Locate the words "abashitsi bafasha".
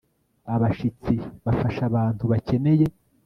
0.53-1.81